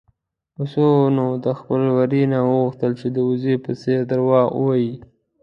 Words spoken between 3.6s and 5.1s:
په څېر دروغ ووايي.